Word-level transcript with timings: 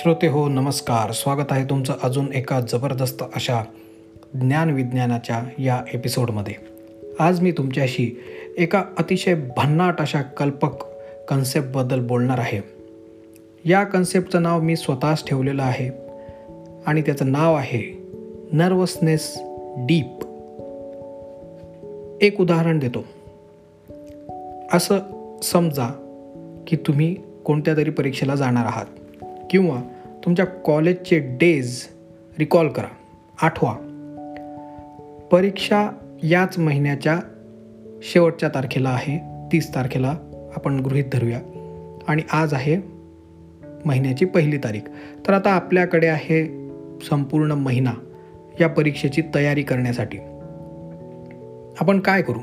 श्रोते 0.00 0.26
हो 0.26 0.48
नमस्कार. 0.48 1.12
स्वागत 1.12 1.46
आहे 1.50 1.64
तुमचं 1.64 1.94
अजून 2.02 2.32
एका 2.32 2.60
जबरदस्त 2.60 3.22
अशा 3.34 3.62
ज्ञानविज्ञानाच्या 4.34 5.42
या 5.58 5.82
एपिसोडमध्ये. 5.94 6.54
आज 7.18 7.40
मी 7.40 7.52
तुमच्याशी 7.52 8.10
एका 8.58 8.84
अतिशय 8.98 9.34
भन्नाट 9.34 10.00
अशा 10.00 10.22
कल्पक 10.22 10.84
कन्सेप्टबद्दल 11.28 12.06
बोलणार 12.06 12.38
आहे. 12.38 12.60
या 13.64 13.84
कन्सेप्टचं 13.84 14.42
नाव 14.42 14.60
मी 14.60 14.76
स्वतःच 14.76 15.28
ठेवलेलं 15.28 15.62
आहे 15.62 15.90
आणि 16.86 17.02
त्याचं 17.02 17.32
नाव 17.32 17.54
आहे 17.54 18.08
नर्वसनेस 18.52 19.38
डीप 19.76 20.24
एक 22.22 22.40
उदाहरण 22.40 22.78
देतो. 22.78 23.04
असं 24.72 24.98
समजा 25.42 25.86
की 26.66 26.76
तुम्ही 26.76 27.16
कोणत्या 27.44 27.76
तरी 27.76 27.90
परीक्षेला 27.90 28.34
जाणार 28.34 28.64
आहात 28.64 28.86
किंवा 29.50 29.82
तुमच्या 30.24 30.44
कॉलेजचे 30.44 31.18
डेज 31.18 31.84
रिकॉल 32.38 32.68
करा. 32.68 32.88
आठवा. 33.42 33.76
परीक्षा 35.32 35.90
याच 36.22 36.58
महिन्याच्या 36.58 37.20
शेवटच्या 38.02 38.48
तारखेला 38.48 38.88
आहे. 38.88 39.18
तीस 39.52 39.74
तारखेला 39.74 40.14
आपण 40.56 40.80
गृहीत 40.80 41.04
धरूया. 41.12 41.40
आणि 42.08 42.22
आज 42.32 42.54
आहे 42.54 42.78
महिन्याची 43.84 44.24
पहिली 44.24 44.58
तारीख. 44.58 44.80
तर 45.26 45.32
आता 45.32 45.50
आपल्याकडे 45.50 46.06
आहे 46.06 46.70
संपूर्ण 47.10 47.52
महिना 47.52 47.92
या 48.60 48.68
परीक्षेची 48.68 49.22
तयारी 49.34 49.62
करण्यासाठी. 49.62 50.18
आपण 51.80 52.00
काय 52.00 52.22
करू? 52.22 52.40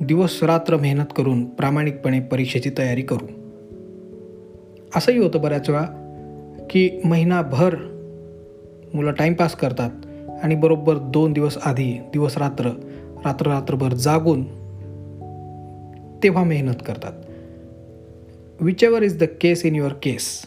दिवस 0.00 0.42
रात्र 0.42 0.76
मेहनत 0.76 1.06
करून 1.16 1.44
प्रामाणिकपणे 1.44 2.20
परीक्षेची 2.20 2.70
तयारी 2.78 3.02
करू. 3.02 3.26
असंही 4.96 5.18
होतं 5.18 5.40
बऱ्याच 5.40 5.70
वेळा. 5.70 6.01
की 6.72 6.90
महिनाभर 7.04 7.76
मुलं 8.94 9.12
टाईमपास 9.12 9.54
करतात. 9.54 9.90
आणि 10.42 10.54
बरोबर 10.54 10.98
दोन 10.98 11.32
दिवस 11.32 11.58
आधी 11.64 11.98
दिवस 11.98 12.38
रात्र 12.38 12.66
रात्र 13.24 13.46
रात्रभर 13.46 13.92
जागून 13.92 14.44
तेव्हा 16.22 16.44
मेहनत 16.44 16.74
करतात. 16.86 17.12
Whichever 18.84 19.02
is 19.02 19.22
the 19.22 19.26
case 19.40 19.64
in 19.64 19.74
your 19.74 19.92
case 19.92 20.46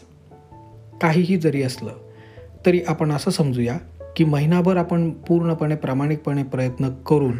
काहीही 1.02 1.36
जरी 1.36 1.62
असलं 1.62 1.90
तरी 2.66 2.80
आपण 2.88 3.12
असं 3.12 3.30
समजूया 3.30 3.78
की 4.16 4.24
महिनाभर 4.24 4.76
आपण 4.76 5.10
पूर्णपणे 5.10 5.74
प्रामाणिकपणे 5.74 6.42
प्रयत्न 6.42 6.88
करून 6.88 7.32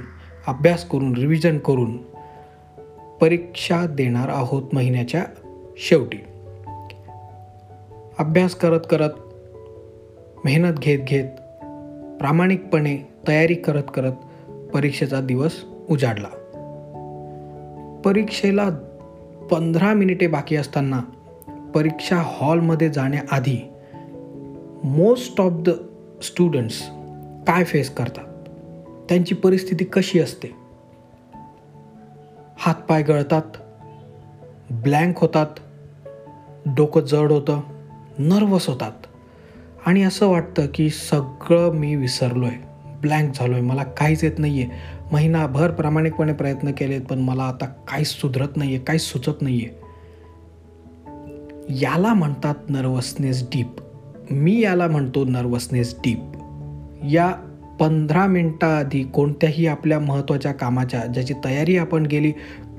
अभ्यास 0.47 0.89
करून 0.89 1.17
रिव्हिजन 1.17 1.59
करून 1.59 1.97
परीक्षा 3.21 3.87
देणार 3.87 4.29
आहोत 4.29 4.63
महिन्याच्या 4.73 5.25
शेवटी. 5.77 6.17
अभ्यास 8.19 8.55
करत 8.55 8.81
करत 8.91 9.11
मेहनत 10.45 10.79
घेत 10.79 10.99
घेत 10.99 11.29
प्रामाणिकपणे 12.19 12.99
तयारी 13.29 13.55
करत 13.55 13.83
करत 13.95 14.13
परीक्षेचा 14.75 15.21
दिवस 15.21 15.65
उजाडला. 15.91 16.29
परीक्षेला 18.05 18.71
पंधरा 19.51 19.93
मिनिटे 19.93 20.27
बाकी 20.27 20.57
असताना 20.57 21.01
परीक्षा 21.75 22.17
हॉलमध्ये 22.25 22.91
जाण्याआधी 22.91 23.73
मोस्ट 24.85 25.41
ऑफ 25.41 25.53
द 25.53 25.71
स्टुडंट्स 26.23 26.83
काय 27.47 27.65
फेस 27.65 27.95
करतात? 27.95 28.25
त्यांची 29.09 29.35
परिस्थिती 29.35 29.85
कशी 29.85 30.21
असते? 30.21 30.49
हातपाय 32.59 33.03
गळतात 33.03 33.43
ब्लँक 34.71 35.19
होतात 35.19 35.47
डोकं 36.67 37.01
जड 37.01 37.33
होतं 37.33 37.61
नर्वस 38.19 38.69
होतात. 38.69 38.93
आणि 39.87 40.03
असं 40.03 40.27
वाटतं 40.27 40.67
की 40.75 40.91
सगळं 40.91 41.73
मी 41.73 41.97
विसरलो 41.97 42.47
आहे 42.47 42.57
ब्लँक 43.01 43.33
झालो 43.35 43.53
आहे 43.53 43.63
मला 43.63 43.83
काहीच 43.83 44.25
येत 44.25 44.39
नाही 44.39 44.63
आहे 44.63 44.71
महिनाभर 45.13 45.71
प्रामाणिकपणे 45.71 46.33
प्रयत्न 46.33 46.71
केलेत 46.71 47.01
पण 47.01 47.19
मला 47.19 47.43
आता 47.43 47.67
काहीच 47.67 48.09
सुधरत 48.09 48.57
नाही 48.57 48.75
आहे 48.75 48.85
काहीच 48.85 49.03
सुचत 49.03 49.43
नाही 49.43 49.65
आहे 49.65 49.87
याला 51.71 52.15
म्हणतात 52.15 52.55
नर्वसनेस 52.69 53.43
डीप 53.43 53.67
मी 54.31 54.61
याला 54.61 54.87
म्हणतो 54.87 55.25
नर्वसनेस 55.25 55.97
डीप 55.99 56.19
या 57.05 57.35
पंधरा 57.81 58.27
मिनटाआधी 58.27 59.03
कोणत्याही 59.03 59.67
आपल्या 59.67 60.01
महत्त्वाच्या 60.01 60.53
कामाच्या 60.53 61.07
ज्याची 61.07 61.35
तयारी 61.45 61.77
आपण 61.77 62.07
गेली 62.07 62.33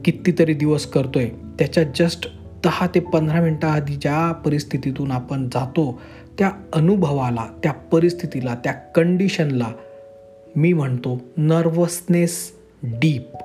कितीतरी 0.06 0.54
दिवस 0.54 0.86
करतोय 0.86 1.30
त्याच्या 1.60 1.84
जस्ट 1.96 2.37
दहा 2.64 2.88
ते 2.88 3.00
पंधरा 3.00 3.42
मिनटाआधी 3.42 3.94
ज्या 3.94 4.32
परिस्थितीतून 4.32 5.12
आपण 5.12 5.50
जातो 5.50 6.02
त्या 6.38 6.52
अनुभवाला 6.74 7.46
त्या 7.64 7.72
परिस्थितीला 7.72 8.56
त्या 8.56 8.72
कंडिशनला 8.72 9.68
मी 10.56 10.74
म्हणतो 10.74 11.22
नर्वसनेस 11.38 12.52
डीप 12.84 13.36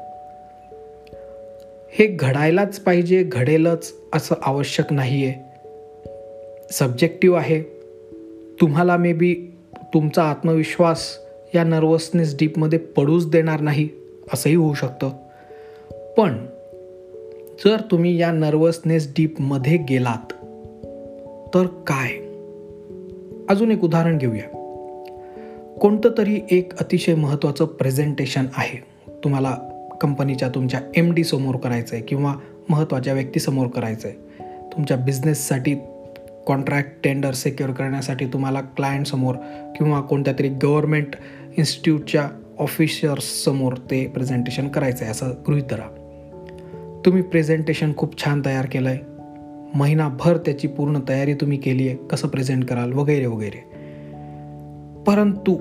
हे 1.98 2.06
घडायलाच 2.06 2.80
पाहिजे 2.80 3.22
घडेलच 3.22 3.94
असं 4.12 4.34
आवश्यक 4.42 4.92
नाही 4.92 5.26
आहे 5.26 5.52
सब्जेक्टिव्ह 6.72 7.38
आहे. 7.38 7.62
तुम्हाला 8.60 8.96
मे 8.96 9.12
बी 9.12 9.34
तुमचा 9.94 10.22
आत्मविश्वास 10.22 11.18
या 11.54 11.64
नर्वसनेस 11.64 12.34
डीपमध्ये 12.34 12.78
पडूच 12.78 13.30
देणार 13.30 13.60
नाही 13.60 13.88
असंही 14.32 14.56
होऊ 14.56 14.74
शकतं. 14.74 15.10
पण 16.16 16.46
जर 17.64 17.80
तुम्ही 17.90 18.20
या 18.20 18.32
नर्वसनेस 18.32 19.08
डीपमध्ये 19.08 19.76
गेलात 19.76 20.32
तर 21.54 21.66
काय? 21.66 22.10
अजून 23.48 23.70
एक 23.70 23.84
उदाहरण 23.84 24.18
घेऊया. 24.18 24.58
कोणतं 25.80 26.08
तरी 26.18 26.40
एक 26.50 26.76
अतिशय 26.76 27.14
महत्त्वाचं 27.14 27.64
प्रेझेंटेशन 27.64 28.44
आहे. 28.56 28.82
तुम्हाला 29.24 29.56
कंपनीच्या 30.00 30.48
तुमच्या 30.48 30.80
एम 30.96 31.12
डी 31.12 31.24
समोर 31.24 31.56
करायचं 31.56 31.96
आहे 31.96 32.04
किंवा 32.04 32.34
महत्त्वाच्या 32.68 33.12
व्यक्तीसमोर 33.12 33.66
करायचं 33.66 34.08
आहे 34.08 34.16
तुमच्या 34.72 34.96
बिझनेससाठी 34.96 35.74
कॉन्ट्रॅक्ट 36.46 36.90
टेंडर 37.04 37.34
सिक्युअर 37.34 37.72
करण्यासाठी 37.72 38.26
तुम्हाला 38.26 38.60
क्लायंटसमोर 38.60 39.34
किंवा 39.78 40.00
कोणत्या 40.00 40.34
तरी 40.38 40.48
गव्हर्मेंट 40.48 41.16
इन्स्टिट्यूटच्या 41.56 42.28
ऑफिसर्ससमोर 42.58 43.72
ते 43.72 44.06
प्रेझेंटेशन 44.06 44.68
करायचं 44.68 45.04
आहे 45.04 45.10
असं 45.10 45.30
गृहित 45.46 45.64
धरा. 45.70 46.01
तुम्ही 47.04 47.22
प्रेझेंटेशन 47.22 47.92
खूप 47.96 48.24
छान 48.24 48.42
तयार 48.44 48.66
केलं 48.66 48.88
आहे 48.88 48.98
महिनाभर 49.74 50.36
त्याची 50.36 50.68
पूर्ण 50.68 50.98
तयारी 51.08 51.34
तुम्ही 51.34 51.58
केली 51.58 51.88
आहे. 51.88 51.96
कसं 51.96 52.28
प्रेझेंट 52.28 52.64
कराल? 52.64 52.92
वगैरे 52.92 53.26
वगैरे. 53.26 53.58
परंतु 55.06 55.56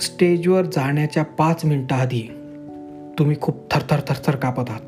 स्टेजवर 0.00 0.64
जाण्याच्या 0.64 1.22
पाच 1.22 1.64
मिनटाआधी 1.64 2.22
तुम्ही 3.18 3.36
खूप 3.40 3.74
थरथर 3.74 4.00
थरथर 4.08 4.36
कापत 4.36 4.64
आहात. 4.68 4.80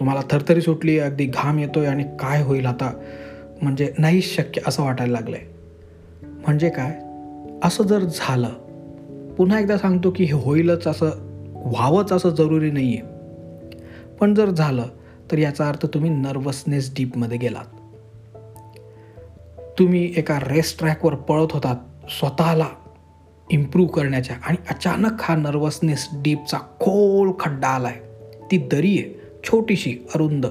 तुम्हाला 0.00 0.20
थरथरी 0.30 0.60
सुटली 0.60 0.98
अगदी 0.98 1.24
घाम 1.24 1.58
येतो 1.58 1.78
आहे 1.78 1.88
आणि 1.88 2.04
काय 2.20 2.42
होईल 2.42 2.66
आता? 2.66 3.00
म्हणजे 3.62 3.92
नाही 3.98 4.22
शक्य 4.22 4.60
असं 4.66 4.82
वाटायला 4.82 5.12
लागलं 5.12 5.36
आहे 5.36 5.46
म्हणजे 6.46 6.68
काय? 6.68 6.98
असं 7.62 7.84
जर 7.84 7.98
झालं 7.98 8.48
पुन्हा 9.38 9.60
एकदा 9.60 9.78
सांगतो 9.78 10.10
की 10.10 10.24
हे 10.24 10.32
होईलच 10.32 10.86
असं 10.86 11.10
व्हावंच 11.54 12.12
असं 12.12 12.30
जरुरी 12.30 12.70
नाही 12.70 12.96
आहे 12.96 13.11
पण 14.22 14.34
जर 14.34 14.50
झालं 14.50 14.84
तर 15.32 15.38
याचा 15.38 15.68
अर्थ 15.68 15.86
तुम्ही 15.86 16.10
नर्वसनेस 16.10 16.94
डीपमध्ये 16.96 17.38
गेलात. 17.38 17.64
तुम्ही 19.78 20.14
एका 20.16 20.38
रेस 20.40 20.78
ट्रॅकवर 20.78 21.14
पळत 21.14 21.48
होतात 21.50 21.76
स्वतःला 22.10 22.66
इम्प्रूव्ह 23.50 23.92
करण्याच्या 23.92 24.36
आणि 24.44 24.56
अचानक 24.70 25.10
हा 25.20 25.36
नर्वसनेस 25.36 26.08
डीपचा 26.12 26.58
खोल 26.58 27.30
खड्डा 27.40 27.68
आलाय. 27.68 27.94
ती 28.50 28.56
दरी 28.56 28.98
आहे 28.98 29.20
छोटीशी 29.44 29.96
अरुंद. 30.14 30.46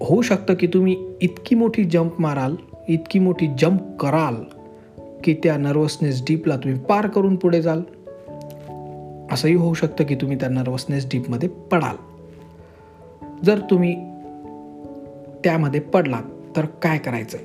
होऊ 0.00 0.22
शकतं 0.22 0.54
की 0.54 0.66
तुम्ही 0.66 1.14
इतकी 1.20 1.54
मोठी 1.54 1.84
जंप 1.84 2.20
माराल 2.20 2.56
इतकी 2.88 3.18
मोठी 3.18 3.46
जंप 3.58 3.80
कराल 4.00 4.34
की 5.24 5.34
त्या 5.34 5.56
नर्वसनेस 5.56 6.22
डीपला 6.22 6.56
तुम्ही 6.56 6.80
पार 6.80 7.06
करून 7.06 7.36
पुढे 7.36 7.62
जाल. 7.62 7.82
असंही 9.32 9.54
होऊ 9.54 9.74
शकतं 9.74 10.04
की 10.04 10.14
तुम्ही 10.14 10.36
त्या 10.40 10.48
नर्वसनेस 10.48 11.06
डीपमध्ये 11.06 11.48
पडाल. 11.48 11.96
जर 13.44 13.58
तुम्ही 13.70 13.94
त्यामध्ये 15.44 15.80
पडलात 15.80 16.56
तर 16.56 16.64
काय 16.64 16.98
करायचं? 16.98 17.38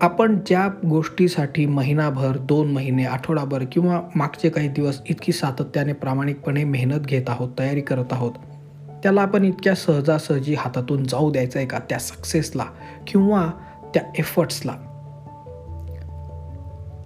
आपण 0.00 0.38
ज्या 0.46 0.68
गोष्टीसाठी 0.90 1.66
महिनाभर 1.66 2.36
दोन 2.36 2.72
महिने 2.72 3.04
आठवडाभर 3.04 3.64
किंवा 3.72 4.02
मागचे 4.14 4.48
काही 4.48 4.68
दिवस 4.68 5.02
इतकी 5.08 5.32
सातत्याने 5.32 5.92
प्रामाणिकपणे 5.92 6.64
मेहनत 6.64 7.00
घेत 7.00 7.22
आहोत 7.28 7.48
तयारी 7.58 7.80
करत 7.80 8.12
आहोत 8.12 8.32
त्याला 9.02 9.20
आपण 9.20 9.44
इतक्या 9.44 9.74
सहजासहजी 9.74 10.54
हातातून 10.54 11.04
जाऊ 11.04 11.30
द्यायचं 11.30 11.58
आहे 11.58 11.68
का? 11.68 11.78
त्या 11.78 11.98
सक्सेसला 11.98 12.64
किंवा 13.06 13.50
त्या 13.94 14.02
एफर्ट्सला 14.18 14.91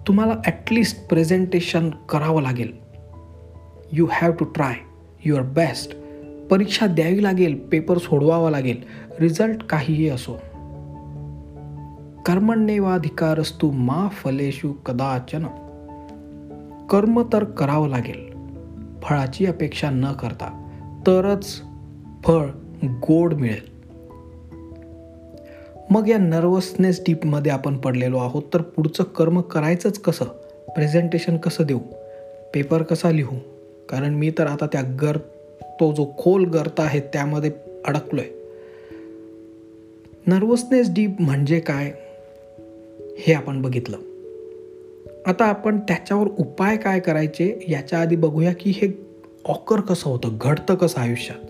तुम्हाला 0.07 0.33
ॲटलिस्ट 0.45 1.07
प्रेझेंटेशन 1.07 1.89
करावं 1.89 2.41
लागेल. 2.41 2.73
You 3.91 4.07
have 4.11 4.31
to 4.31 4.45
try 4.45 4.73
your 5.25 5.41
best 5.41 5.95
परीक्षा 6.51 6.85
द्यावी 6.85 7.23
लागेल 7.23 7.67
पेपर 7.71 7.97
सोडवावा 7.97 8.49
लागेल. 8.49 8.83
रिझल्ट 9.19 9.63
काहीही 9.63 10.09
असो. 10.09 10.33
कर्मण्येवाधिकारस्तू 12.25 13.71
मा 13.71 14.07
फलेशू 14.11 14.73
कदाचन. 14.73 15.45
कर्म 16.89 17.21
तर 17.33 17.43
करावं 17.43 17.89
लागेल. 17.89 18.33
फळाची 19.03 19.45
अपेक्षा 19.45 19.89
न 19.89 20.11
करता 20.11 20.69
तरच 21.07 21.61
फळ 22.23 22.47
गोड 22.83 23.33
मिळेल. 23.33 23.76
मग 25.89 26.09
या 26.09 26.17
नर्वसनेस 26.17 26.99
डीपमध्ये 26.99 27.51
आपण 27.51 27.77
पडलेलो 27.77 28.17
आहोत. 28.17 28.43
तर 28.53 28.61
पुढचं 28.61 29.03
कर्म 29.03 29.41
करायचंच 29.41 29.99
कसं? 29.99 30.25
प्रेझेंटेशन 30.67 31.37
कसं 31.37 31.63
देऊ? 31.63 31.79
पेपर 32.53 32.83
कसा 32.83 33.11
लिहू? 33.11 33.35
कारण 33.89 34.13
मी 34.13 34.31
तर 34.37 34.47
आता 34.47 34.65
त्या 34.65 34.81
गर 35.01 35.17
तो 35.63 35.91
जो 35.93 36.13
खोल 36.17 36.45
गर्त 36.45 36.79
आहे 36.79 36.99
त्यामध्ये 36.99 37.51
अडकलो 37.85 38.21
आहे 38.21 38.29
नर्वसनेस 40.27 40.89
डीप 40.89 41.15
म्हणजे 41.19 41.59
काय? 41.59 41.91
हे 43.19 43.33
आपण 43.33 43.61
बघितलं. 43.61 43.97
आता 45.25 45.45
आपण 45.45 45.79
त्याच्यावर 45.79 46.27
उपाय 46.27 46.77
काय 46.77 46.99
करायचे? 46.99 47.65
याच्या 47.67 47.99
आधी 47.99 48.15
बघूया 48.15 48.53
की 48.59 48.69
हे 48.69 49.05
ऑकर 49.45 49.81
कसं 49.81 50.09
होतं? 50.09 50.37
घडतं 50.41 50.75
कसं 50.75 51.01
आयुष्यात? 51.01 51.46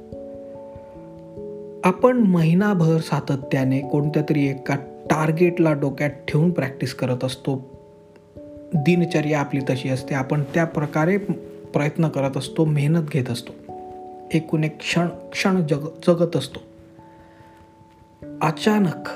आपण 1.84 2.18
महिनाभर 2.18 2.98
सातत्याने 2.98 3.80
कोणत्या 3.80 4.24
तरी 4.30 4.48
एका 4.48 4.76
टार्गेटला 5.10 5.74
डोक्यात 5.74 6.10
ठेवून 6.10 6.52
प्रॅक्टिस 6.52 6.94
करत 6.94 7.24
असतो. 7.24 7.70
दिनचर्या 8.74 9.40
आपली 9.40 9.60
तशी 9.70 9.90
असते. 9.90 10.16
आपण 10.16 10.44
त्या 10.54 10.66
प्रकारे 10.66 11.18
प्रयत्न 11.74 12.08
करत 12.08 12.38
असतो 12.38 12.66
मेहनत 12.66 13.04
घेत 13.14 13.30
असतो. 13.30 13.74
एकूण 14.34 14.64
एक 14.64 14.78
क्षण 14.78 15.08
क्षण 15.32 15.68
जग 15.68 15.88
जगत 16.08 16.36
असतो. 16.36 16.60
अचानक 18.42 19.10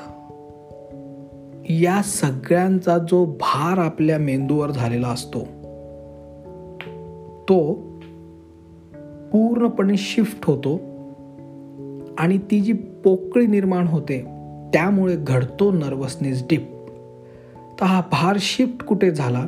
या 1.70 2.02
सगळ्यांचा 2.04 2.98
जो 2.98 3.26
भार 3.26 3.78
आपल्या 3.78 4.18
मेंदूवर 4.18 4.72
झालेला 4.72 5.08
असतो 5.08 5.40
तो 7.50 7.74
पूर्णपणे 9.32 9.98
शिफ्ट 9.98 10.46
होतो. 10.46 10.91
आणि 12.22 12.38
ती 12.38 12.62
जी 12.62 12.74
पोकळी 12.74 13.48
निर्माण 13.48 13.88
होते 13.88 14.22
त्यामुळे 14.74 15.16
घडतो 15.16 15.72
नर्वसनेस 15.72 16.44
डिप 16.44 16.62
तर 17.80 17.86
हा 17.86 18.02
भार 18.12 18.38
शिफ्ट 18.40 18.84
कुठे 18.84 19.12
झाला? 19.12 19.46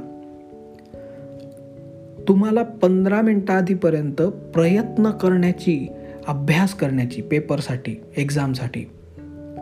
तुम्हाला 2.28 2.64
पंधरा 2.64 3.22
मिनटं 3.22 3.54
आधीपर्यंत 3.54 4.22
प्रयत्न 4.54 5.10
करण्याची 5.10 5.88
अभ्यास 6.28 6.74
करण्याची 6.74 7.22
पेपरसाठी 7.22 8.02
एक्झामसाठी 8.18 8.90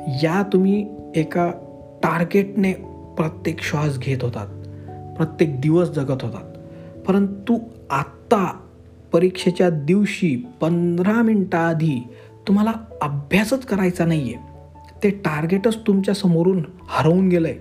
या 0.07 0.43
तुम्ही 0.53 0.89
एका 1.15 1.51
टार्गेटने 2.03 2.73
प्रत्येक 3.17 3.61
श्वास 3.61 3.99
घेत 3.99 4.17
होतात 4.21 4.47
प्रत्येक 5.17 5.61
दिवस 5.61 5.89
जगत 5.89 6.21
होतात. 6.21 6.57
परंतु 7.07 7.57
आत्ता 7.89 8.59
परीक्षेच्या 9.13 9.69
दिवशी 9.69 10.47
पंधरा 10.61 11.21
मिनटाआधी 11.21 12.03
तुम्हाला 12.51 12.73
अभ्यासच 13.01 13.65
करायचा 13.65 14.05
नाही 14.05 14.33
आहे 14.33 14.53
ते 15.03 15.09
टार्गेटच 15.09 15.77
तुमच्या 15.87 16.13
समोरून 16.13 16.63
हरवून 16.87 17.29
गेलं 17.29 17.47
आहे 17.47 17.57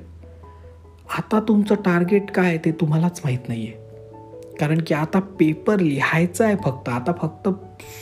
आता 1.18 1.40
तुमचं 1.40 1.74
टार्गेट 1.74 2.30
काय 2.30 2.58
ते 2.58 2.72
तुम्हालाच 2.72 3.20
माहीत 3.24 3.48
नाही 3.48 3.66
आहे 3.66 4.56
कारण 4.56 4.80
की 4.86 4.94
आता 4.94 5.18
पेपर 5.18 5.78
लिहायचा 5.78 6.44
आहे 6.44 6.56
फक्त. 6.56 6.88
आता 6.88 7.12
फक्त 7.12 7.48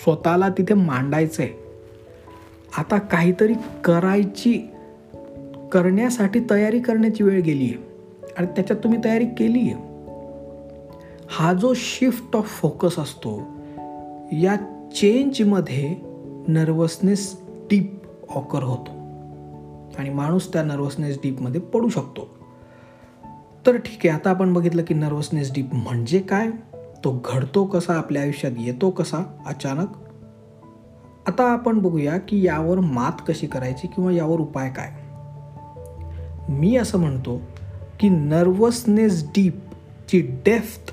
स्वतःला 0.04 0.48
तिथे 0.48 0.74
मांडायचं 0.74 1.42
आहे 1.42 1.52
आता 2.78 2.98
काहीतरी 2.98 3.54
करायची 3.84 4.70
करण्यासाठी 5.72 6.40
तयारी 6.50 6.80
करण्याची 6.80 7.24
वेळ 7.24 7.40
गेली 7.40 7.64
आहे 7.64 7.76
आणि 8.38 8.46
त्याच्यात 8.46 8.78
तुम्ही 8.78 8.98
तयारी 9.04 9.26
केली 9.26 9.60
आहे 9.60 9.74
हा 11.30 11.52
जो 11.52 11.72
शिफ्ट 11.76 12.36
ऑफ 12.36 12.46
फोकस 12.46 12.98
असतो 12.98 13.42
या 14.32 14.56
चेंजमध्ये 14.96 16.07
नर्वसनेस 16.48 17.40
डीप 17.46 18.02
ऑकर 18.30 18.62
होतो. 18.62 18.90
आणि 19.98 20.10
माणूस 20.10 20.52
त्या 20.52 20.62
नर्वसनेस 20.62 21.16
डीपमध्ये 21.16 21.60
पडू 21.60 21.88
शकतो. 21.88 22.38
तर 23.66 23.76
ठीक 23.76 23.98
आहे 24.04 24.08
आता 24.08 24.30
आपण 24.30 24.52
बघितलं 24.52 24.82
की 24.82 24.94
नर्वसनेस 24.94 25.52
डीप 25.54 25.74
म्हणजे 25.74 26.18
काय? 26.18 26.48
तो 27.04 27.22
घडतो 27.24 27.64
कसा 27.64 27.94
आपल्या 27.94 28.22
आयुष्यात 28.22 28.52
येतो 28.58 28.90
कसा 28.90 29.36
अचानक? 29.46 29.86
आता 31.26 31.52
आपण 31.52 31.78
बघूया 31.78 32.18
की 32.18 32.46
यावर 32.46 32.80
मात 32.80 33.12
कशी 33.28 33.46
करायची 33.46 33.86
किंवा 33.86 34.12
यावर 34.12 34.40
उपाय 34.40 34.70
काय? 34.70 34.90
मी 36.52 36.76
असं 36.76 36.98
म्हणतो 36.98 37.40
की 38.00 38.08
नर्वसनेस 38.08 39.28
डीपची 39.28 40.20
डेफ्थ 40.20 40.92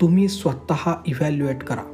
तुम्ही 0.00 0.28
स्वतः 0.28 0.92
इव्हॅल्युएट 1.06 1.64
करा. 1.64 1.93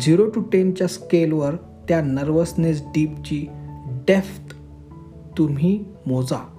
झिरो 0.00 0.26
टू 0.26 0.40
टेनच्या 0.40 0.86
स्केलवर 0.86 1.54
त्या 1.88 2.02
नर्वसनेस 2.02 2.82
डीपची 2.86 3.46
डेफ्थ 4.08 4.54
तुम्ही 5.38 5.84
मोजा. 6.06 6.50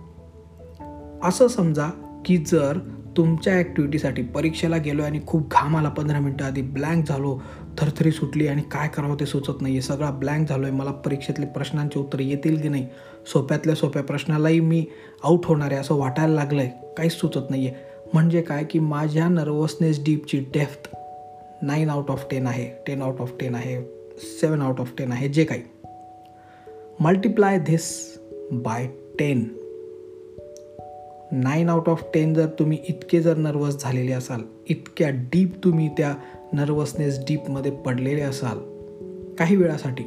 असं 1.24 1.48
समजा 1.48 1.90
की 2.26 2.38
जर 2.38 2.80
तुमच्या 3.18 3.54
ॲक्टिव्हिटीसाठी 3.54 4.22
परीक्षेला 4.22 4.78
गेलो 4.78 5.04
आणि 5.04 5.20
खूप 5.28 5.52
घाम 5.52 5.78
आला 5.78 5.90
पंधरा 5.90 6.20
मिनटं 6.20 6.46
आधी 6.46 6.62
ब्लँक 6.62 7.08
झालो 7.08 7.42
थरथरी 7.78 8.12
सुटली 8.12 8.48
आणि 8.48 8.62
काय 8.72 8.88
करावं 8.88 9.16
ते 9.20 9.26
सुचत 9.26 9.62
नाही 9.62 9.74
आहे 9.74 9.82
सगळा 9.82 10.12
ब्लँक 10.12 10.50
झालो 10.50 10.64
आहे 10.64 10.72
मला 10.72 10.92
परीक्षेतले 10.92 11.46
प्रश्नांचे 11.46 12.00
उत्तर 12.00 12.20
येतील 12.20 12.62
की 12.62 12.70
नाही 12.70 12.88
सोप्यातल्या 13.34 13.76
सोप्या 13.76 14.04
प्रश्नालाही 14.04 14.60
मी 14.60 14.86
आऊट 15.24 15.46
होणार 15.46 15.72
आहे 15.72 15.80
असं 15.80 15.96
वाटायला 15.96 16.34
लागलं 16.34 16.62
आहे 16.62 16.94
काहीच 16.98 17.12
सुचत 17.12 17.50
नाही 17.50 17.68
आहे 17.68 17.76
म्हणजे 18.14 18.42
काय 18.42 18.64
की 18.64 18.80
माझ्या 18.80 19.28
nervousness 19.28 20.04
डीपची 20.04 20.40
depth 20.40 20.96
nine 21.62 21.90
out 21.90 22.12
of 22.12 22.26
ten 22.32 22.48
आहे 22.48 22.84
टेन 22.88 23.02
आउट 23.02 23.22
ऑफ 23.22 23.34
टेन 23.40 23.56
आहे 23.56 23.82
सेवन 24.18 24.62
आउट 24.62 24.80
ऑफ 24.80 24.94
टेन 24.98 25.12
आहे 25.12 25.30
जे 25.30 25.44
काही. 25.44 25.62
Multiply 27.00 27.60
this 27.60 28.18
by 28.52 28.88
ten 29.20 29.48
nine 31.32 31.70
out 31.70 31.90
of 31.90 32.04
ten 32.14 32.34
जर 32.34 32.48
तुम्ही 32.60 32.78
इतके 32.90 33.22
जर 33.22 33.38
नर्वस 33.38 33.82
झालेले 33.82 34.12
असाल 34.12 34.42
इतक्या 34.70 35.10
डीप 35.10 35.64
तुम्ही 35.64 35.90
त्या 35.90 36.16
नर्वसनेस 36.54 37.20
डीपमध्ये 37.20 37.72
पडलेले 37.72 38.22
असाल 38.22 38.58
काही 39.36 39.56
वेळासाठी 39.56 40.04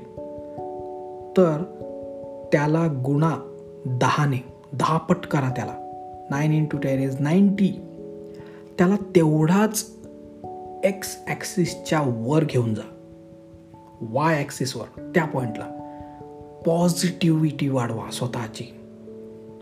तर 1.36 1.62
त्याला 2.52 2.86
गुणा 3.04 3.36
दहाने 3.86 4.44
दहा 4.72 4.98
पट 4.98 5.26
करा 5.26 5.50
त्याला. 5.56 5.74
Nine 6.30 6.52
into 6.52 6.78
ten 6.78 7.02
is 7.02 7.16
ninety 7.20 7.80
त्याला 8.78 8.96
तेवढाच 8.96 9.97
एक्स 10.84 11.18
ॲक्सिसच्या 11.26 12.02
वर 12.06 12.44
घेऊन 12.44 12.74
जा. 12.74 12.82
वाय 14.00 14.38
ॲक्सिसवर 14.38 15.10
त्या 15.14 15.24
पॉईंटला 15.24 15.64
पॉझिटिव्हिटी 16.66 17.68
वाढवा 17.68 18.10
स्वतःची. 18.10 18.64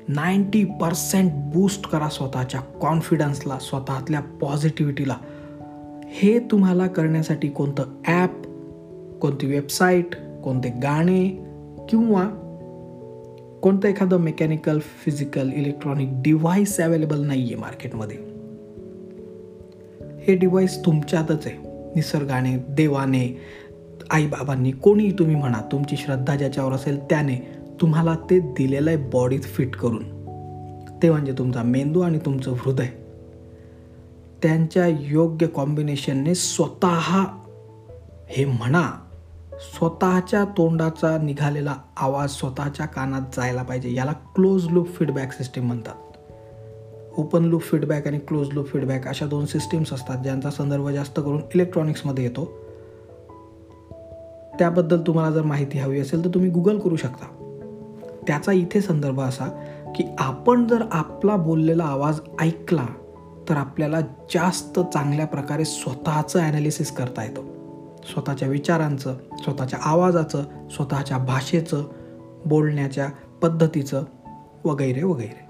नाईंटी 0.08 0.64
पर्सेंट 0.64 1.32
बूस्ट 1.35 1.87
करा 1.87 2.08
स्वतःच्या 2.08 2.61
कॉन्फिडन्सला 2.61 3.58
स्वतःतल्या 3.58 4.20
पॉझिटिव्हिटीला. 4.20 5.16
हे 6.08 6.38
तुम्हाला 6.38 6.87
करण्यासाठी 6.87 7.49
कोणतं 7.49 7.85
ॲप 8.06 8.42
कोणती 9.20 9.46
वेबसाईट 9.46 10.14
कोणते 10.44 10.68
गाणे 10.68 11.28
किंवा 11.88 12.25
कोणतं 13.62 13.88
एखादं 13.88 14.16
mechanical 14.16 14.78
physical 14.78 15.50
electronic 15.52 16.08
device 16.12 16.80
available 16.80 17.26
नाही 17.26 17.44
आहे 17.44 17.54
मार्केटमध्ये 17.54 18.35
हे 20.28 20.37
डिव्हाइस 20.37 20.85
तुमच्यातच 20.87 21.47
आहे. 21.47 21.56
निसर्गाने 21.95 22.56
देवाने 22.56 23.40
आईबाबांनी 24.11 24.71
कोणीही 24.71 25.12
तुम्ही 25.12 25.37
म्हणा 25.37 25.61
तुमची 25.73 25.97
श्रद्धा 25.97 26.37
ज्याच्यावर 26.37 26.73
असेल 26.73 27.04
त्याने 27.04 27.37
तुम्हाला 27.80 28.14
ते 28.30 28.40
दिलेलं 28.40 28.90
आहे 28.90 28.97
बॉडीत 28.97 29.40
फिट 29.40 29.76
करून. 29.76 30.04
ते 31.02 31.11
म्हणजे 31.11 31.33
तुमचा 31.33 31.62
मेंदू 31.62 32.00
आणि 32.00 32.18
तुमचं 32.18 32.54
हृदय. 32.59 32.87
त्यांच्या 34.42 34.87
योग्य 34.87 35.47
कॉम्बिनेशनने 35.47 36.35
स्वतः 36.35 37.25
हे 38.28 38.45
म्हणा 38.45 38.90
स्वतःच्या 39.52 40.45
तोंडाचा 40.45 41.18
निघालेला 41.18 41.75
आवाज 41.97 42.30
स्वतःच्या 42.30 42.87
कानात 42.87 43.23
जायला 43.37 43.62
पाहिजे. 43.62 43.95
याला 43.95 44.12
क्लोज 44.12 44.68
लूप 44.71 44.88
फीडबॅक 44.88 45.33
सिस्टीम 45.33 45.66
म्हणतात. 45.66 45.95
ओपन 47.16 47.44
लूप 47.44 47.62
फीडबॅक 47.62 48.06
आणि 48.06 48.18
क्लोज 48.18 48.49
लूप 48.52 48.66
फीडबॅक 48.66 49.08
अशा 49.08 49.26
दोन 49.26 49.46
सिस्टीम्स 49.46 49.92
असतात 49.92 50.23
ज्यांचा 50.23 50.50
संदर्भ 50.50 50.88
जास्त 50.88 51.18
करून 51.18 51.40
इलेक्ट्रॉनिक्समध्ये 51.54 52.25
येतो. 52.25 52.52
त्याबद्दल 54.58 55.00
तुम्हाला 55.06 55.30
जर 55.30 55.42
माहिती 55.42 55.78
हवी 55.78 56.00
असेल 56.00 56.25
तर 56.25 56.30
तुम्ही 56.35 56.50
गुगल 56.50 56.78
करू 56.78 56.96
शकता. 56.96 57.26
त्याचा 58.26 58.52
इथे 58.52 58.80
संदर्भ 58.80 59.20
असा 59.20 59.64
की 59.96 60.04
आपण 60.18 60.66
जर 60.66 60.85
आपला 60.92 61.37
बोललेला 61.37 61.85
आवाज 61.85 62.20
ऐकला 62.40 62.87
तर 63.49 63.56
आपल्याला 63.56 64.00
जास्त 64.00 64.80
चांगल्या 64.80 65.26
प्रकारे 65.26 65.64
स्वतःचं 65.64 66.38
ॲनालिसिस 66.38 66.90
करता 66.90 67.25
येतं. 67.25 67.42
स्वतःच्या 68.04 68.49
विचारांचं 68.49 69.14
स्वतःच्या 69.38 69.78
आवाजाचं 69.82 70.42
स्वतःच्या 70.70 71.18
भाषेचं 71.18 71.85
बोलण्याच्या 72.46 73.08
पद्धतीचं 73.42 74.04
वगैरे 74.64 75.02
वगैरे. 75.02 75.45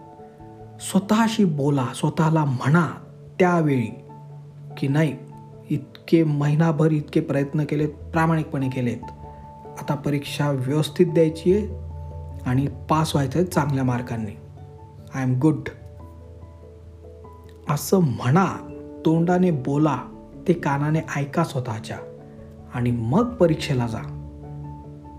स्वतःशी 0.80 1.44
बोला 1.44 1.86
स्वतःला 1.94 2.44
म्हणा 2.44 2.88
त्यावेळी 3.38 4.04
की 4.76 4.88
नाही 4.88 5.16
इतके 5.70 6.24
महिनाभर 6.24 6.92
इतके 6.92 7.20
प्रयत्न 7.20 7.64
केलेत 7.64 7.88
प्रामाणिकपणे 7.88 8.68
केलेत. 8.68 8.98
आता 9.80 9.94
परीक्षा 9.94 10.50
व्यवस्थित 10.50 11.06
द्यायची 11.06 11.56
आहे 11.56 11.66
आणि 12.46 12.66
पास 12.90 13.14
व्हायचं 13.14 13.38
आहे 13.38 13.46
चांगल्या 13.46 13.84
मार्कांनी. 13.84 14.30
आय 15.14 15.22
एम 15.22 15.38
गुड 15.38 15.68
असं 17.70 17.98
म्हणा 17.98 18.46
तोंडाने 19.04 19.50
बोला 19.50 19.98
ते 20.48 20.52
कानाने 20.52 21.00
ऐका 21.16 21.44
स्वतःच्या. 21.44 21.98
आणि 22.74 22.90
मग 22.90 23.34
परीक्षेला 23.34 23.86
जा. 23.86 24.02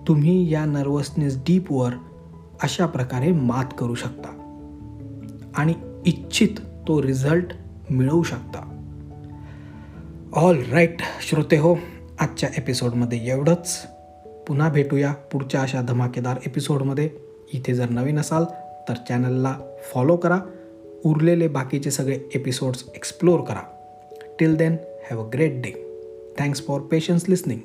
तुम्ही 0.08 0.54
या 0.54 0.66
नर्वसनेस 0.66 1.38
डीपवर 1.38 1.92
अशा 2.64 2.86
प्रकारे 2.86 3.32
मात 3.32 3.66
करू 3.78 3.96
शकता. 3.96 4.37
आणि 5.58 5.74
इच्छित 6.06 6.60
तो 6.88 7.02
रिझल्ट 7.04 7.54
मिळवू 7.90 8.24
शकता. 8.24 8.74
ऑल 10.34 10.64
राईट 10.72 11.02
श्रोते 11.22 11.58
हो 11.58 11.76
आजच्या 12.20 12.50
एपिसोडमध्ये 12.58 13.30
एवढंच. 13.30 13.88
पुन्हा 14.48 14.70
भेटूया 14.70 15.12
पुढच्या 15.12 15.62
अशा 15.62 15.82
धमाकेदार 15.82 16.38
एपिसोडमध्ये. 16.46 17.10
इथे 17.54 17.74
जर 17.74 17.90
नवीन 17.90 18.20
असाल 18.20 18.44
तर 18.90 18.94
चॅनलला 19.10 19.56
फॉलो 19.94 20.16
करा. 20.16 20.40
उरलेले 21.06 21.48
बाकीचे 21.48 21.92
सगळे 21.92 22.20
एपिसोड्स 22.36 22.84
एक्सप्लोअर 22.96 23.42
करा. 23.42 23.62
Till 24.40 24.56
then 24.56 24.76
have 25.12 25.26
a 25.26 25.30
great 25.30 25.62
day 25.62 25.72
thanks 26.40 26.66
for 26.66 26.82
patience 26.82 27.30
listening 27.30 27.60